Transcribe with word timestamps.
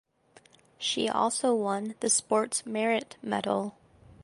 She 0.79 1.07
also 1.07 1.53
won 1.53 1.93
the 1.99 2.09
Sports 2.09 2.65
Merit 2.65 3.17
Medal. 3.21 3.77